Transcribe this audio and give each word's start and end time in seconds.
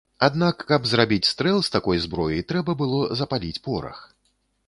Аднак 0.27 0.63
каб 0.69 0.87
зрабіць 0.91 1.27
стрэл 1.31 1.59
з 1.67 1.71
такой 1.75 2.01
зброі, 2.07 2.41
трэба 2.51 2.77
было 2.81 3.01
запаліць 3.19 3.61
порах. 3.67 3.99